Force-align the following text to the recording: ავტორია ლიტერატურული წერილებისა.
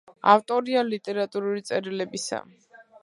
ავტორია 0.31 0.83
ლიტერატურული 0.87 1.65
წერილებისა. 1.71 2.41